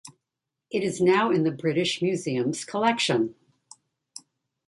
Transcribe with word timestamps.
It 0.71 0.81
is 0.81 0.99
now 0.99 1.29
in 1.29 1.43
the 1.43 1.51
British 1.51 2.01
Museum's 2.01 2.65
collection. 2.65 3.35